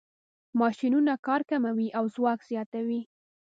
ماشینونه 0.59 1.13
کار 1.27 1.41
کموي 1.49 1.87
او 1.97 2.05
ځواک 2.15 2.39
زیاتوي. 2.49 3.01